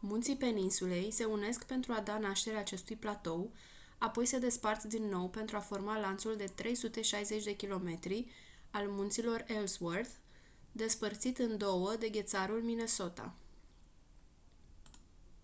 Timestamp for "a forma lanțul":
5.56-6.36